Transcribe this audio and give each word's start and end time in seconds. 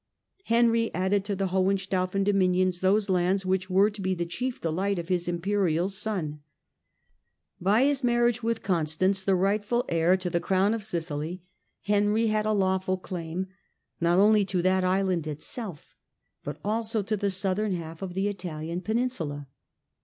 Henry 0.45 0.91
added 0.95 1.23
to 1.25 1.35
the 1.35 1.49
Hohenstaufen 1.49 2.23
dominions 2.23 2.79
those 2.79 3.07
lands 3.07 3.45
which 3.45 3.69
were 3.69 3.91
to 3.91 4.01
be 4.01 4.15
the 4.15 4.25
chief 4.25 4.59
delight 4.59 4.97
of 4.97 5.09
his 5.09 5.27
Imperial 5.27 5.89
son. 5.89 6.41
By 7.59 7.83
his 7.83 8.03
marriage 8.03 8.41
with 8.41 8.63
Constance, 8.63 9.21
the 9.21 9.35
rightful 9.35 9.85
heir 9.89 10.17
tothe 10.17 10.41
crown 10.41 10.73
of 10.73 10.83
Sicily, 10.83 11.43
Henry 11.83 12.25
had 12.25 12.47
a 12.47 12.51
lawful 12.51 12.97
claim, 12.97 13.45
not 13.99 14.17
only 14.17 14.43
to 14.45 14.63
that 14.63 14.83
island 14.83 15.27
itself, 15.27 15.95
but 16.43 16.59
also 16.65 17.03
to 17.03 17.15
the 17.15 17.29
southern 17.29 17.73
half 17.73 18.01
of 18.01 18.15
the 18.15 18.27
Italian 18.27 18.81
peninsula. 18.81 19.45